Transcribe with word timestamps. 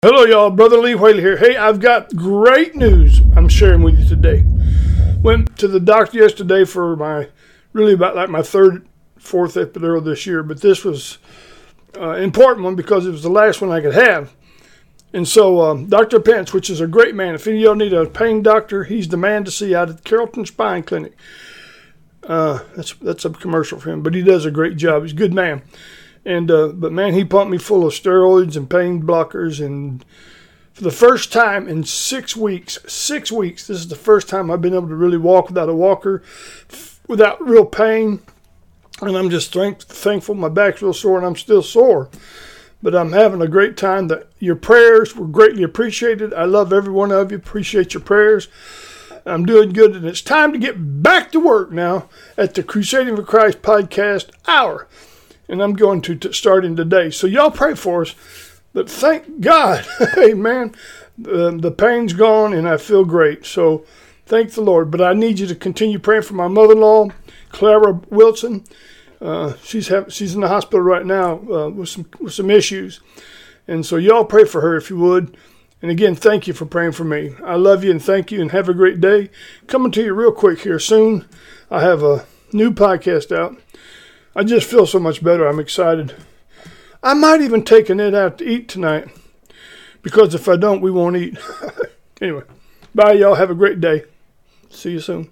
Hello, 0.00 0.22
y'all. 0.22 0.50
Brother 0.50 0.78
Lee 0.78 0.94
Whaley 0.94 1.20
here. 1.20 1.36
Hey, 1.36 1.56
I've 1.56 1.80
got 1.80 2.14
great 2.14 2.76
news 2.76 3.20
I'm 3.34 3.48
sharing 3.48 3.82
with 3.82 3.98
you 3.98 4.08
today. 4.08 4.44
Went 5.24 5.58
to 5.58 5.66
the 5.66 5.80
doctor 5.80 6.18
yesterday 6.18 6.64
for 6.64 6.94
my, 6.94 7.30
really 7.72 7.94
about 7.94 8.14
like 8.14 8.30
my 8.30 8.42
third, 8.42 8.86
fourth 9.18 9.54
epidural 9.54 10.04
this 10.04 10.24
year, 10.24 10.44
but 10.44 10.60
this 10.60 10.84
was 10.84 11.18
uh, 11.96 12.10
important 12.10 12.62
one 12.62 12.76
because 12.76 13.08
it 13.08 13.10
was 13.10 13.24
the 13.24 13.28
last 13.28 13.60
one 13.60 13.72
I 13.72 13.80
could 13.80 13.94
have. 13.94 14.32
And 15.12 15.26
so, 15.26 15.62
um, 15.62 15.86
Dr. 15.86 16.20
Pence, 16.20 16.52
which 16.52 16.70
is 16.70 16.80
a 16.80 16.86
great 16.86 17.16
man, 17.16 17.34
if 17.34 17.48
any 17.48 17.56
of 17.56 17.62
y'all 17.62 17.74
need 17.74 17.92
a 17.92 18.06
pain 18.06 18.40
doctor, 18.40 18.84
he's 18.84 19.08
the 19.08 19.16
man 19.16 19.42
to 19.46 19.50
see 19.50 19.74
out 19.74 19.90
at 19.90 20.04
Carrollton 20.04 20.46
Spine 20.46 20.84
Clinic. 20.84 21.16
Uh, 22.22 22.60
that's 22.76 22.94
that's 22.94 23.24
a 23.24 23.30
commercial 23.30 23.80
for 23.80 23.90
him, 23.90 24.04
but 24.04 24.14
he 24.14 24.22
does 24.22 24.44
a 24.44 24.52
great 24.52 24.76
job. 24.76 25.02
He's 25.02 25.10
a 25.10 25.16
good 25.16 25.34
man. 25.34 25.62
And 26.28 26.50
uh, 26.50 26.68
but 26.68 26.92
man, 26.92 27.14
he 27.14 27.24
pumped 27.24 27.50
me 27.50 27.56
full 27.56 27.86
of 27.86 27.94
steroids 27.94 28.54
and 28.54 28.68
pain 28.68 29.02
blockers, 29.02 29.64
and 29.64 30.04
for 30.74 30.82
the 30.82 30.90
first 30.90 31.32
time 31.32 31.66
in 31.66 31.84
six 31.84 32.36
weeks, 32.36 32.78
six 32.86 33.32
weeks, 33.32 33.66
this 33.66 33.78
is 33.78 33.88
the 33.88 33.96
first 33.96 34.28
time 34.28 34.50
I've 34.50 34.60
been 34.60 34.74
able 34.74 34.88
to 34.88 34.94
really 34.94 35.16
walk 35.16 35.48
without 35.48 35.70
a 35.70 35.74
walker, 35.74 36.22
without 37.06 37.42
real 37.42 37.64
pain. 37.64 38.20
And 39.00 39.16
I'm 39.16 39.30
just 39.30 39.54
thank- 39.54 39.80
thankful. 39.80 40.34
My 40.34 40.50
back's 40.50 40.82
real 40.82 40.92
sore, 40.92 41.16
and 41.16 41.26
I'm 41.26 41.34
still 41.34 41.62
sore, 41.62 42.10
but 42.82 42.94
I'm 42.94 43.12
having 43.12 43.40
a 43.40 43.48
great 43.48 43.78
time. 43.78 44.08
That 44.08 44.28
your 44.38 44.56
prayers 44.56 45.16
were 45.16 45.28
greatly 45.28 45.62
appreciated. 45.62 46.34
I 46.34 46.44
love 46.44 46.74
every 46.74 46.92
one 46.92 47.10
of 47.10 47.30
you. 47.30 47.38
Appreciate 47.38 47.94
your 47.94 48.02
prayers. 48.02 48.48
I'm 49.24 49.46
doing 49.46 49.72
good, 49.72 49.96
and 49.96 50.04
it's 50.04 50.20
time 50.20 50.52
to 50.52 50.58
get 50.58 51.02
back 51.02 51.32
to 51.32 51.40
work 51.40 51.72
now 51.72 52.10
at 52.36 52.52
the 52.52 52.62
Crusading 52.62 53.16
for 53.16 53.22
Christ 53.22 53.62
podcast 53.62 54.28
hour 54.46 54.86
and 55.48 55.62
I'm 55.62 55.72
going 55.74 56.02
to 56.02 56.14
t- 56.14 56.32
starting 56.32 56.76
today. 56.76 57.10
So 57.10 57.26
y'all 57.26 57.50
pray 57.50 57.74
for 57.74 58.02
us. 58.02 58.14
But 58.72 58.90
thank 58.90 59.40
God, 59.40 59.86
Amen. 60.18 60.74
The, 61.16 61.56
the 61.58 61.72
pain's 61.72 62.12
gone, 62.12 62.52
and 62.52 62.68
I 62.68 62.76
feel 62.76 63.04
great. 63.04 63.44
So 63.44 63.84
thank 64.26 64.52
the 64.52 64.60
Lord. 64.60 64.90
But 64.90 65.00
I 65.00 65.14
need 65.14 65.38
you 65.38 65.46
to 65.48 65.54
continue 65.54 65.98
praying 65.98 66.22
for 66.22 66.34
my 66.34 66.48
mother-in-law, 66.48 67.08
Clara 67.50 68.00
Wilson. 68.10 68.64
Uh, 69.20 69.54
she's 69.64 69.90
she's 70.10 70.34
in 70.34 70.42
the 70.42 70.48
hospital 70.48 70.80
right 70.80 71.04
now 71.04 71.40
uh, 71.50 71.68
with 71.70 71.88
some 71.88 72.08
with 72.20 72.34
some 72.34 72.50
issues, 72.50 73.00
and 73.66 73.84
so 73.84 73.96
y'all 73.96 74.24
pray 74.24 74.44
for 74.44 74.60
her 74.60 74.76
if 74.76 74.90
you 74.90 74.96
would. 74.98 75.36
And 75.82 75.90
again, 75.90 76.14
thank 76.14 76.46
you 76.46 76.52
for 76.52 76.66
praying 76.66 76.92
for 76.92 77.04
me. 77.04 77.34
I 77.44 77.56
love 77.56 77.82
you 77.82 77.90
and 77.90 78.02
thank 78.02 78.30
you, 78.30 78.40
and 78.40 78.52
have 78.52 78.68
a 78.68 78.74
great 78.74 79.00
day. 79.00 79.30
Coming 79.66 79.90
to 79.92 80.04
you 80.04 80.14
real 80.14 80.30
quick 80.30 80.60
here 80.60 80.78
soon. 80.78 81.28
I 81.68 81.80
have 81.80 82.02
a 82.04 82.26
new 82.52 82.70
podcast 82.70 83.36
out 83.36 83.58
I 84.38 84.44
just 84.44 84.70
feel 84.70 84.86
so 84.86 85.00
much 85.00 85.20
better. 85.20 85.48
I'm 85.48 85.58
excited. 85.58 86.14
I 87.02 87.12
might 87.14 87.40
even 87.40 87.64
take 87.64 87.90
Annette 87.90 88.14
out 88.14 88.38
to 88.38 88.48
eat 88.48 88.68
tonight 88.68 89.08
because 90.00 90.32
if 90.32 90.48
I 90.48 90.54
don't, 90.54 90.80
we 90.80 90.92
won't 90.92 91.16
eat. 91.16 91.36
anyway, 92.20 92.44
bye, 92.94 93.14
y'all. 93.14 93.34
Have 93.34 93.50
a 93.50 93.54
great 93.56 93.80
day. 93.80 94.04
See 94.70 94.92
you 94.92 95.00
soon. 95.00 95.30